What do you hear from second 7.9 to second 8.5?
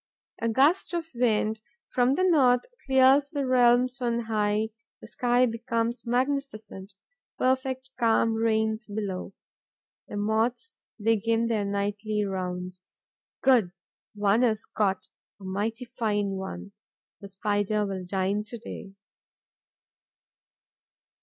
calm